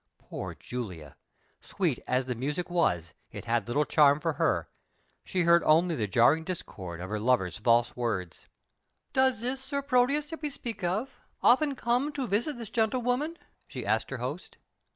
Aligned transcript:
Poor 0.17 0.55
Julia! 0.55 1.15
Sweet 1.61 1.99
as 2.07 2.25
the 2.25 2.33
music 2.33 2.71
was, 2.71 3.13
it 3.31 3.45
had 3.45 3.67
little 3.67 3.85
charm 3.85 4.19
for 4.19 4.33
her; 4.33 4.67
she 5.23 5.43
heard 5.43 5.61
only 5.63 5.93
the 5.93 6.07
jarring 6.07 6.43
discord 6.43 6.99
of 6.99 7.11
her 7.11 7.19
lover's 7.19 7.59
false 7.59 7.95
words. 7.95 8.47
"Doth 9.13 9.41
this 9.41 9.61
Sir 9.63 9.83
Proteus 9.83 10.31
that 10.31 10.41
we 10.41 10.49
speak 10.49 10.83
of 10.83 11.19
often 11.43 11.75
come 11.75 12.11
to 12.13 12.25
visit 12.25 12.57
this 12.57 12.71
gentlewoman?" 12.71 13.37
she 13.67 13.85
asked 13.85 14.09
her 14.09 14.17
host. 14.17 14.57